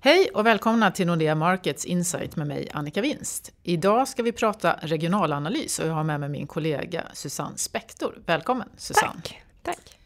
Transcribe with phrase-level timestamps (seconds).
[0.00, 3.52] Hej och välkomna till Nordea Markets Insight med mig Annika Winst.
[3.62, 8.18] Idag ska vi prata regionalanalys och jag har med mig min kollega Susanne Spektor.
[8.26, 9.22] Välkommen Susanne!
[9.22, 9.42] Tack!
[9.62, 9.97] Tack.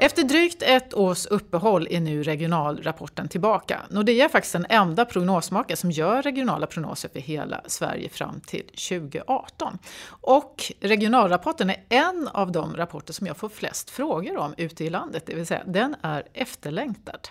[0.00, 3.80] Efter drygt ett års uppehåll är nu regionalrapporten tillbaka.
[3.90, 8.64] Nordea är faktiskt den enda prognosmakare som gör regionala prognoser för hela Sverige fram till
[8.64, 9.78] 2018.
[10.08, 14.90] Och regionalrapporten är en av de rapporter som jag får flest frågor om ute i
[14.90, 17.28] landet, det vill säga den är efterlängtad.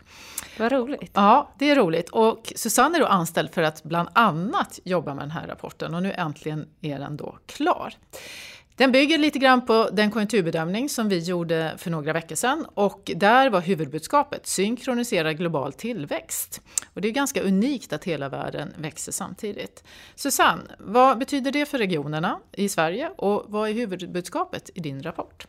[0.59, 1.11] Vad roligt!
[1.13, 2.09] Ja, det är roligt.
[2.09, 6.03] Och Susanne är då anställd för att bland annat jobba med den här rapporten och
[6.03, 7.93] nu äntligen är den då klar.
[8.77, 13.11] Den bygger lite grann på den konjunkturbedömning som vi gjorde för några veckor sedan och
[13.15, 16.61] där var huvudbudskapet synkroniserad global tillväxt.
[16.93, 19.83] Och det är ganska unikt att hela världen växer samtidigt.
[20.15, 25.47] Susanne, vad betyder det för regionerna i Sverige och vad är huvudbudskapet i din rapport?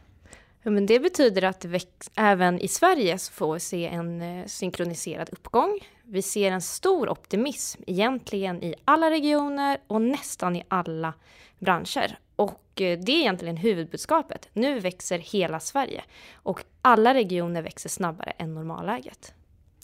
[0.63, 1.67] Ja, men det betyder att
[2.15, 5.81] även i Sverige så får vi se en eh, synkroniserad uppgång.
[6.03, 11.15] Vi ser en stor optimism egentligen i alla regioner och nästan i alla
[11.59, 12.19] branscher.
[12.39, 14.49] Och eh, det är egentligen huvudbudskapet.
[14.53, 16.03] Nu växer hela Sverige
[16.35, 19.35] och alla regioner växer snabbare än normalläget.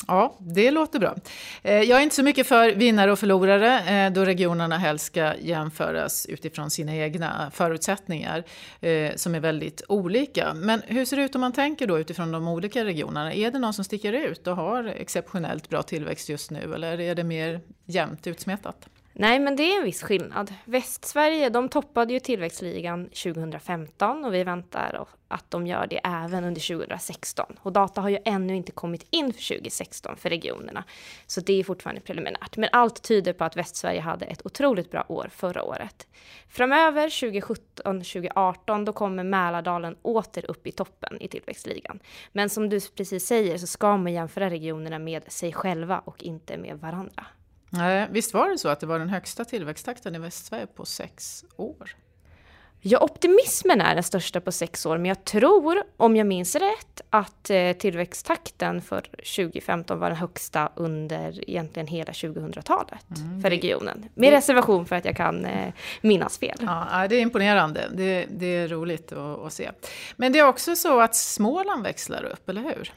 [0.06, 1.16] Ja, det låter bra.
[1.62, 5.34] Eh, jag är inte så mycket för vinnare och förlorare eh, då regionerna helst ska
[5.36, 8.44] jämföras utifrån sina egna förutsättningar
[9.16, 10.55] som är väldigt olika.
[10.55, 13.33] Men hur ser det ut om man tänker då utifrån de olika regionerna?
[13.33, 17.14] Är det någon som sticker ut och har exceptionellt bra tillväxt just nu eller är
[17.14, 18.89] det mer jämnt utsmetat?
[19.16, 20.54] Nej, men det är en viss skillnad.
[20.64, 26.60] Västsverige, de toppade ju tillväxtligan 2015 och vi väntar att de gör det även under
[26.60, 27.58] 2016.
[27.60, 30.84] Och data har ju ännu inte kommit in för 2016 för regionerna,
[31.26, 32.56] så det är fortfarande preliminärt.
[32.56, 36.06] Men allt tyder på att Västsverige hade ett otroligt bra år förra året.
[36.48, 42.00] Framöver 2017-2018, då kommer Mälardalen åter upp i toppen i tillväxtligan.
[42.32, 46.56] Men som du precis säger så ska man jämföra regionerna med sig själva och inte
[46.56, 47.26] med varandra.
[47.77, 51.44] Nej, visst var det så att det var den högsta tillväxttakten i Västsverige på sex
[51.56, 51.97] år?
[52.86, 57.01] Ja, optimismen är den största på sex år, men jag tror, om jag minns rätt,
[57.11, 64.08] att eh, tillväxttakten för 2015 var den högsta under egentligen hela 2000-talet mm, för regionen.
[64.14, 66.57] Med det, reservation för att jag kan eh, minnas fel.
[66.61, 67.89] Ja, det är imponerande.
[67.95, 69.70] Det, det är roligt att, att, se.
[70.17, 72.92] Men det är också så att Småland växlar upp, eller hur?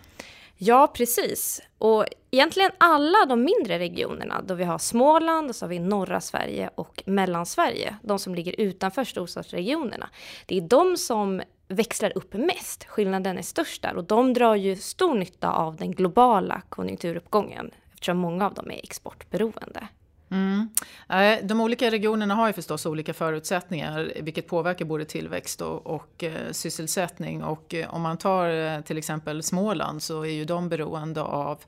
[0.57, 1.61] Ja, precis.
[1.77, 6.21] Och egentligen alla de mindre regionerna, då vi har Småland, och så har vi norra
[6.21, 10.09] Sverige och Mellansverige, de som ligger utanför storstadsregionerna.
[10.45, 12.83] Det är de som växlar upp mest.
[12.83, 18.17] Skillnaden är störst där och de drar ju stor nytta av den globala konjunkturuppgången eftersom
[18.17, 19.87] många av dem är exportberoende.
[20.29, 20.69] Mm.
[21.09, 26.23] Eh, de olika regionerna har ju förstås olika förutsättningar vilket påverkar både tillväxt och, och
[26.23, 27.43] eh, sysselsättning.
[27.43, 31.59] Och eh, om man tar till exempel Småland så är ju de beroende av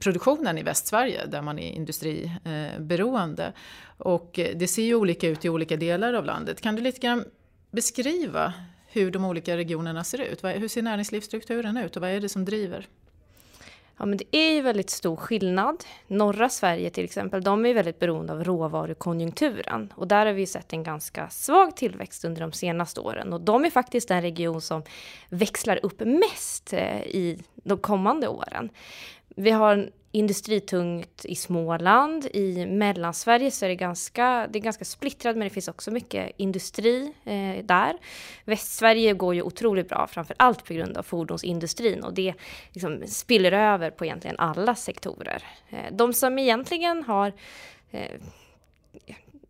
[0.00, 3.52] produktionen i Västsverige där man är industriberoende.
[3.96, 6.60] Och det ser ju olika ut i olika delar av landet.
[6.60, 7.24] Kan du lite grann
[7.70, 8.52] beskriva
[8.86, 10.44] hur de olika regionerna ser ut?
[10.44, 12.86] Hur ser näringslivsstrukturen ut och vad är det som driver?
[14.00, 15.84] Ja, men det är ju väldigt stor skillnad.
[16.06, 19.92] Norra Sverige till exempel, de är väldigt beroende av råvarukonjunkturen.
[19.96, 23.32] Och där har vi sett en ganska svag tillväxt under de senaste åren.
[23.32, 24.82] Och de är faktiskt den region som
[25.28, 28.70] växlar upp mest eh, i de kommande åren.
[29.28, 32.26] Vi har industritungt i Småland.
[32.26, 36.32] I Mellansverige så är det ganska, det är ganska splittrat men det finns också mycket
[36.36, 37.96] industri eh, där.
[38.44, 42.34] Västsverige går ju otroligt bra, framför allt på grund av fordonsindustrin och det
[42.72, 45.42] liksom spiller över på egentligen alla sektorer.
[45.68, 47.32] Eh, de som egentligen har
[47.90, 48.20] eh,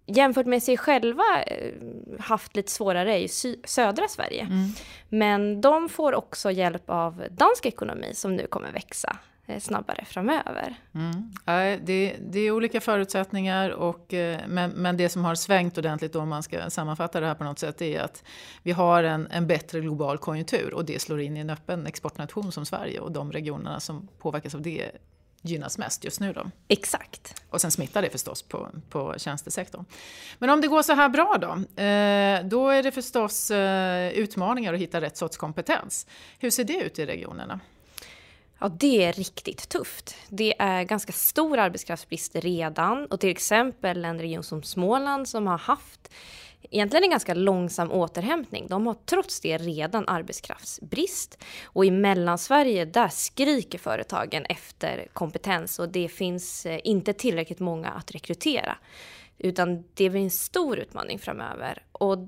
[0.07, 1.73] jämfört med sig själva eh,
[2.19, 3.29] haft lite svårare är ju
[3.65, 4.43] södra Sverige.
[4.43, 4.69] Mm.
[5.09, 9.17] Men de får också hjälp av dansk ekonomi som nu kommer växa.
[9.51, 10.75] Eh, snabbare framöver.
[10.95, 11.33] Mm.
[11.87, 16.29] Det, det, är olika förutsättningar och, eh, men, men det som har svängt ordentligt om
[16.29, 18.25] man ska sammanfatta det här på något sätt är att
[18.63, 22.53] vi har en, en bättre global konjunktur och det slår in i en öppen exportnation
[22.53, 24.91] som Sverige och de regionerna som påverkas av det
[25.43, 26.51] gynnas mest just nu då.
[26.69, 27.43] Exakt.
[27.51, 29.85] Och sen smittar det förstås på, på tjänstesektorn.
[30.39, 33.51] Men om det går så här bra då, eh, då är det förstås
[34.15, 36.07] utmaningar att hitta rätt sorts kompetens.
[36.39, 37.61] Hur ser det ut i regionerna?
[38.61, 40.17] Ja, det är riktigt tufft.
[40.29, 45.59] Det är ganska stor arbetskraftsbrist redan och till exempel en region som Småland som har
[45.59, 46.11] haft
[46.71, 48.67] egentligen en ganska långsam återhämtning.
[48.69, 51.45] De har trots det redan arbetskraftsbrist.
[51.65, 57.89] Och i Mellansverige, där skriker företagen efter kompetens och det finns eh, inte tillräckligt många
[57.89, 58.77] att rekrytera.
[59.39, 61.83] Utan det blir en stor utmaning framöver.
[61.93, 62.19] Och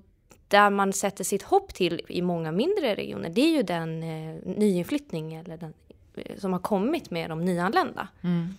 [0.48, 4.36] där man sätter sitt hopp till i många mindre regioner, det är ju den eh,
[4.44, 5.72] nyinflyttning eller den
[6.38, 8.08] som har kommit med de nyanlända.
[8.22, 8.54] Mm.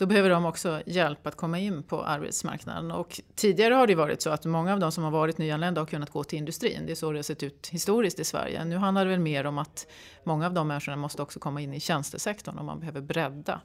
[0.00, 2.90] Då behöver de också hjälp att komma in på arbetsmarknaden.
[2.90, 5.86] Och tidigare har det varit så att många av de som har varit nyanlända har
[5.86, 6.86] kunnat gå till industrin.
[6.86, 8.64] Det är så det har sett ut historiskt i Sverige.
[8.64, 9.86] Nu handlar det väl mer om att
[10.24, 13.60] många av de människorna måste också komma in i tjänstesektorn och man behöver bredda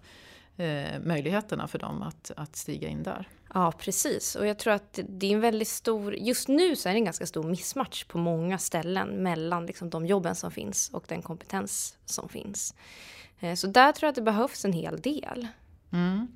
[0.57, 3.27] eh, möjligheterna för dem att, att stiga in där.
[3.53, 4.35] Ja, precis.
[4.35, 6.15] Och jag tror att det är en väldigt stor...
[6.15, 10.05] Just nu så är det en ganska stor missmatch på många ställen mellan liksom de
[10.05, 12.75] jobben som finns och den kompetens som finns.
[13.39, 15.47] Eh, så där tror jag att det behövs en hel del.
[15.95, 16.27] Mm.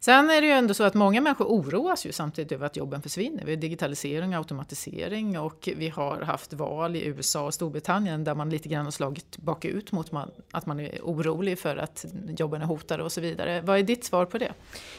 [0.00, 3.02] Sen är det ju ändå så att många människor oroas ju samtidigt över att jobben
[3.02, 3.44] försvinner.
[3.44, 8.34] Vi har digitalisering och automatisering och vi har haft val i USA och Storbritannien där
[8.34, 12.04] man lite grann har slagit bakut mot man, att man är orolig för att
[12.38, 13.60] jobben är hotade och så vidare.
[13.60, 14.52] Vad är ditt svar på det?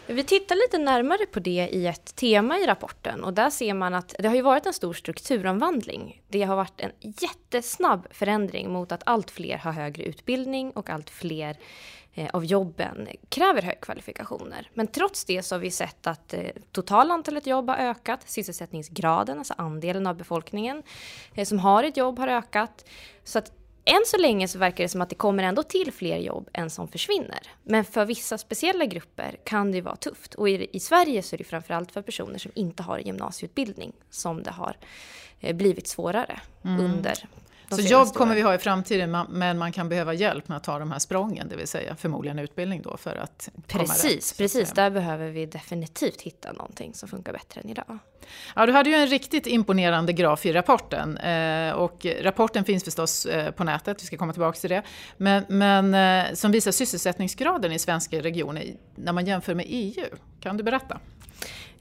[0.07, 3.93] Vi tittar lite närmare på det i ett tema i rapporten och där ser man
[3.93, 6.21] att det har ju varit en stor strukturomvandling.
[6.27, 11.09] Det har varit en jättesnabb förändring mot att allt fler har högre utbildning och allt
[11.09, 11.57] fler
[12.33, 14.69] av jobben kräver högkvalifikationer.
[14.73, 19.37] Men trots det så har vi sett att eh, totala antalet jobb har ökat, sysselsättningsgraden,
[19.37, 20.83] alltså andelen av befolkningen
[21.35, 22.85] eh, som har ett jobb har ökat.
[23.23, 23.51] Så att
[23.85, 26.69] än så länge så verkar det som att det kommer ändå till fler jobb än
[26.69, 27.39] som försvinner.
[27.63, 30.33] Men för vissa speciella grupper kan det vara tufft.
[30.33, 34.43] Och i, i Sverige så är det framförallt för personer som inte har gymnasieutbildning som
[34.43, 34.77] det har
[35.53, 36.79] blivit svårare mm.
[36.79, 37.25] under
[37.75, 40.79] så jobb kommer vi ha i framtiden men man kan behöva hjälp med att ta
[40.79, 44.71] de här sprången, det vill säga förmodligen utbildning då för att Precis, komma rätt, precis.
[44.71, 47.99] Där behöver vi definitivt hitta någonting som funkar bättre än idag.
[48.55, 53.25] Ja, du hade ju en riktigt imponerande graf i rapporten eh, och rapporten finns förstås
[53.25, 54.83] eh, på nätet, vi ska komma tillbaka till det.
[55.17, 58.63] Men, men eh, som visar sysselsättningsgraden i svenska regioner
[58.95, 60.05] när man jämför med EU.
[60.39, 60.99] Kan du berätta?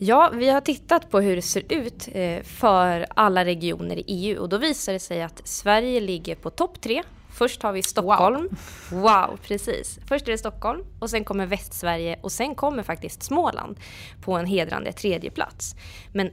[0.02, 4.40] Ja, vi har tittat på hur det ser ut eh, för alla regioner i EU
[4.40, 7.02] och då visar det sig att Sverige ligger på topp tre.
[7.32, 8.48] Först har vi Stockholm.
[8.90, 9.00] Wow.
[9.00, 9.98] wow, precis.
[10.08, 13.80] Först är det Stockholm och sen kommer Västsverige och sen kommer faktiskt Småland
[14.22, 15.74] på en hedrande tredje plats.
[16.12, 16.30] Men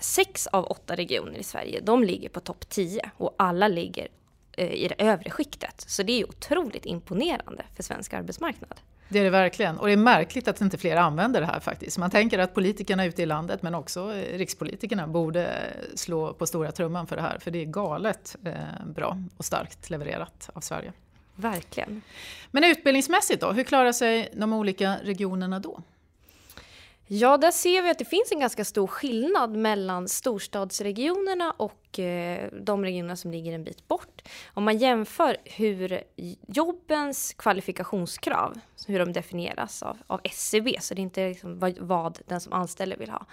[0.00, 4.08] sex av åtta regioner i Sverige, de ligger på topp 10 och alla ligger
[4.56, 5.84] eh, i det övre skiktet.
[5.86, 8.80] Så det är otroligt imponerande för svensk arbetsmarknad.
[9.08, 9.78] Det är det verkligen.
[9.78, 11.98] Och det är märkligt att inte fler använder det här faktiskt.
[11.98, 15.62] Man tänker att politikerna ute i landet, men också eh, rikspolitikerna, borde
[15.94, 17.38] slå på stora trumman för det här.
[17.38, 18.52] För det är galet eh,
[18.86, 20.92] bra och starkt levererat av Sverige.
[21.34, 22.02] Verkligen.
[22.50, 25.82] Men utbildningsmässigt då, hur klarar sig de olika regionerna då?
[27.06, 32.00] Ja, där ser vi att det finns en ganska stor skillnad mellan storstadsregionerna och och
[32.00, 34.22] eh, de regioner som ligger en bit bort.
[34.54, 36.02] Om man jämför hur
[36.46, 42.18] jobbens kvalifikationskrav, hur de definieras av, av SCB, så det är inte liksom vad, vad,
[42.26, 43.26] den som anställer vill ha,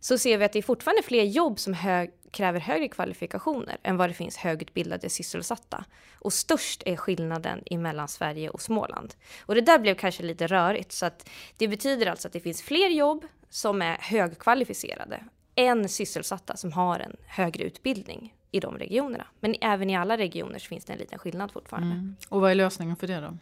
[0.00, 3.96] så ser vi att det är fortfarande fler jobb som hög, kräver högre kvalifikationer än
[3.96, 5.84] vad det finns högutbildade sysselsatta.
[6.18, 9.14] Och störst är skillnaden mellan Sverige och Småland.
[9.46, 12.62] Och det där blev kanske lite rörigt, så att det betyder alltså att det finns
[12.62, 15.24] fler jobb som är högkvalificerade
[15.62, 19.26] än sysselsatta som har en högre utbildning i de regionerna.
[19.40, 21.94] Men även i alla regioner så finns det en liten skillnad fortfarande.
[21.94, 22.16] Mm.
[22.28, 23.38] Och vad är lösningen för det då?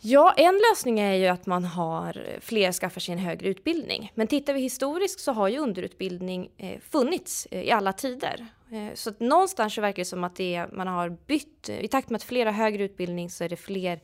[0.00, 4.12] Ja, en lösning är ju att man har fler skaffar sig en högre utbildning.
[4.14, 8.46] Men tittar vi historiskt så har ju underutbildning eh, funnits eh, i alla tider.
[8.72, 11.88] Eh, så att någonstans så verkar det som att det är, man har bytt, i
[11.88, 14.00] takt med att fler har högre utbildning så är det fler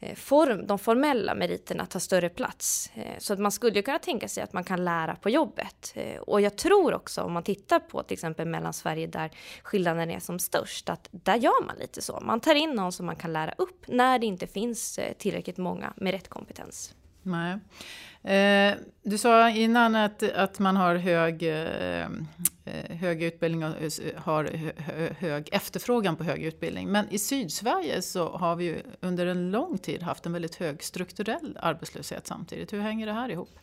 [0.00, 2.90] Eh, form, de formella meriterna tar större plats.
[2.94, 5.92] Eh, så att man skulle kunna tänka sig att man kan lära på jobbet.
[5.94, 9.30] Eh, och jag tror också om man tittar på till exempel mellan Sverige där
[9.62, 12.20] skillnaden är som störst, att där gör man lite så.
[12.22, 15.92] Man tar in någon som man kan lära upp när det inte finns tillräckligt många
[15.96, 16.94] med rätt kompetens.
[17.24, 17.58] Nej.
[18.24, 22.02] Eh, du sa innan att, att man har hög, eh,
[22.64, 23.72] eh hög utbildning och
[24.16, 24.44] har
[25.20, 26.88] hög efterfrågan på hög utbildning.
[26.88, 30.82] Men i Sydsverige så har vi ju under en lång tid haft en väldigt hög
[30.82, 32.72] strukturell arbetslöshet samtidigt.
[32.72, 33.58] Hur hänger det här ihop?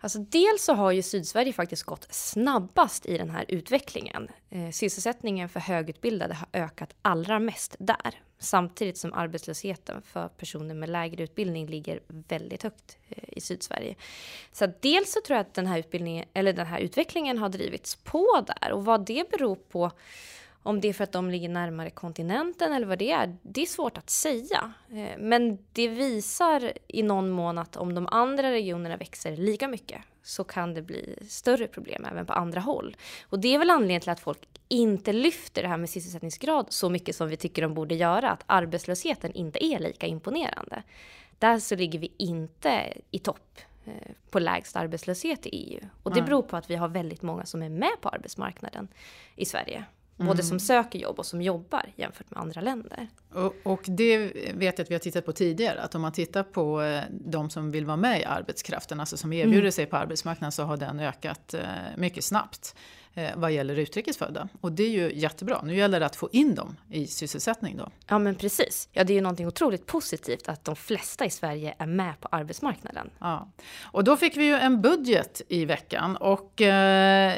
[0.00, 4.28] Alltså dels så har ju Sydsverige faktiskt gått snabbast i den här utvecklingen.
[4.50, 8.25] Eh, sysselsättningen för högutbildade har ökat allra mest där.
[8.38, 13.94] Samtidigt som arbetslösheten för personer med lägre utbildning ligger väldigt högt eh, i Sydsverige.
[14.52, 17.96] Så dels så tror jag att den här, utbildningen, eller den här utvecklingen har drivits
[17.96, 18.72] på där.
[18.72, 19.90] Och vad det beror på
[20.66, 23.66] om det är för att de ligger närmare kontinenten eller vad det är, det är
[23.66, 24.72] svårt att säga.
[24.92, 30.02] Eh, men det visar i någon mån att om de andra regionerna växer lika mycket
[30.22, 32.96] så kan det bli större problem även på andra håll.
[33.28, 36.90] Och det är väl anledningen till att folk inte lyfter det här med sysselsättningsgrad så
[36.90, 40.82] mycket som vi tycker de borde göra, att arbetslösheten inte är lika imponerande.
[41.38, 43.92] Där så ligger vi inte i topp eh,
[44.30, 45.80] på lägst arbetslöshet i EU.
[46.02, 48.88] Och det beror på att vi har väldigt många som är med på arbetsmarknaden
[49.36, 49.84] i Sverige.
[50.16, 50.42] Både mm.
[50.44, 53.08] som söker jobb och som jobbar jämfört med andra länder.
[53.32, 54.18] Och, och, det
[54.54, 57.50] vet jag att vi har tittat på tidigare, att om man tittar på eh, de
[57.50, 59.72] som vill vara med i arbetskraften, alltså som erbjuder mm.
[59.72, 61.60] sig på arbetsmarknaden, så har den ökat eh,
[61.96, 62.74] mycket snabbt
[63.14, 64.48] eh, vad gäller utrikesfödda.
[64.60, 65.62] Och det är ju jättebra.
[65.62, 67.88] Nu gäller det att få in dem i sysselsättning då.
[68.08, 68.88] Ja men precis.
[68.92, 72.28] Ja det är ju någonting otroligt positivt att de flesta i Sverige är med på
[72.30, 73.10] arbetsmarknaden.
[73.18, 73.48] Ja.
[73.82, 77.36] Och då fick vi ju en budget i veckan och eh,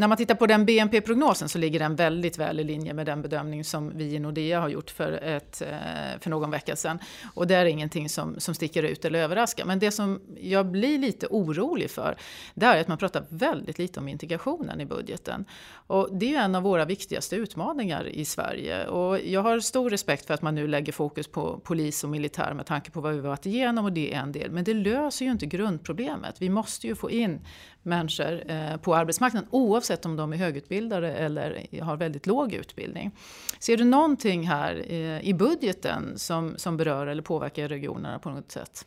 [0.00, 3.22] när man tittar på den BNP-prognosen så ligger den väldigt väl i linje med den
[3.22, 6.98] bedömning som vi i Nordea har gjort för, ett, eh, för någon vecka sedan.
[7.34, 9.64] Och det är ingenting som, som sticker ut eller överraskar.
[9.64, 12.16] Men det som jag blir lite orolig för,
[12.54, 15.44] det är att man pratar väldigt lite om integrationen i budgeten.
[15.72, 18.86] Och det är en av våra viktigaste utmaningar i Sverige.
[18.86, 22.54] Och jag har stor respekt för att man nu lägger fokus på polis och militär
[22.54, 24.50] med tanke på vad vi varit igenom och det är en del.
[24.50, 26.36] Men det löser ju inte grundproblemet.
[26.38, 27.40] Vi måste ju få in
[27.82, 33.10] människor eh, på arbetsmarknaden oavsett oavsett om de är högutbildade eller har väldigt låg utbildning.
[33.58, 38.52] Ser du någonting här eh, i budgeten som, som berör eller påverkar regionerna på något
[38.52, 38.86] sätt?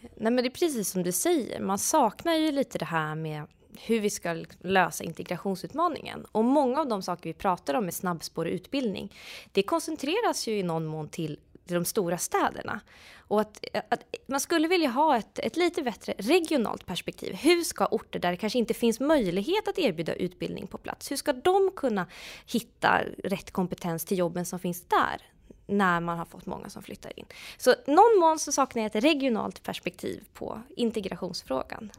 [0.00, 3.46] Nej men det är precis som du säger, man saknar ju lite det här med
[3.86, 6.26] hur vi ska lösa integrationsutmaningen.
[6.32, 9.12] Och många av de saker vi pratar om med snabbspår och utbildning,
[9.52, 12.80] det koncentreras ju i någon mån till till de stora städerna.
[13.16, 17.34] Och att, att, man skulle vilja ha ett, ett lite bättre regionalt perspektiv.
[17.34, 21.16] Hur ska orter där det kanske inte finns möjlighet att erbjuda utbildning på plats, hur
[21.16, 22.06] ska de kunna
[22.46, 25.22] hitta rätt kompetens till jobben som finns där?
[25.66, 27.26] när man har fått många som flyttar in.
[27.58, 31.90] Så någon mån så saknar jag ett regionalt perspektiv på integrationsfrågan.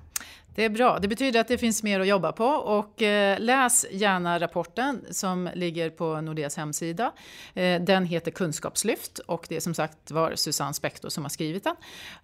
[0.55, 0.99] Det är bra.
[0.99, 5.49] Det betyder att det finns mer att jobba på och eh, läs gärna rapporten som
[5.53, 7.11] ligger på Nordeas hemsida.
[7.53, 11.63] Eh, den heter Kunskapslyft och det är som sagt var Susanne Spektor som har skrivit
[11.63, 11.75] den.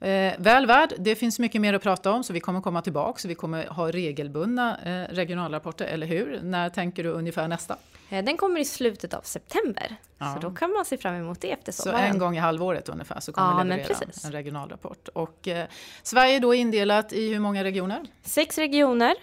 [0.10, 0.94] Eh, väl värd.
[0.98, 3.28] Det finns mycket mer att prata om så vi kommer komma tillbaka.
[3.28, 4.78] Vi kommer ha regelbundna
[5.10, 6.40] regionalrapporter, eller hur?
[6.44, 7.78] När tänker du ungefär nästa?
[8.10, 9.96] Den kommer i slutet av september.
[10.18, 10.34] Ja.
[10.34, 12.08] Så då kan man se fram emot det efter sommaren.
[12.08, 15.08] Så en gång i halvåret ungefär så kommer ja, vi leverera en regionalrapport.
[15.08, 15.48] Och
[16.04, 18.08] Sverige är då indelat i hur många regioner?
[18.22, 19.16] Sex regioner.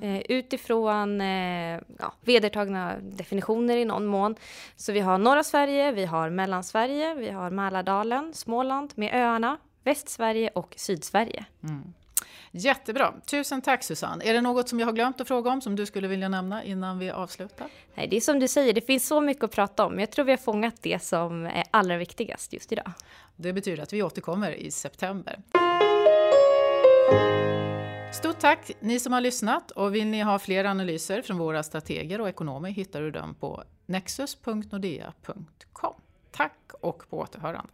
[0.00, 4.34] Eh, utifrån eh, ja, vedertagna definitioner i någon mån.
[4.76, 10.50] Så vi har norra Sverige, vi har Mellansverige, vi har Mälardalen, Småland med öarna, Västsverige
[10.54, 11.44] och Sydsverige.
[11.62, 11.94] Mm.
[12.50, 13.14] Jättebra.
[13.26, 14.24] Tusen tack Susanne.
[14.24, 16.64] Är det något som jag har glömt att fråga om som du skulle vilja nämna
[16.64, 17.66] innan vi avslutar?
[17.94, 19.98] Nej, det är som du säger, det finns så mycket att prata om.
[19.98, 22.92] Jag tror vi har fångat det som är allra viktigast just idag.
[23.36, 25.38] Det betyder att vi återkommer i september.
[28.12, 32.20] Stort tack ni som har lyssnat och vill ni ha fler analyser från våra strateger
[32.20, 35.94] och ekonomer hittar du dem på nexus.nordea.com.
[36.30, 37.72] Tack och på återhörande.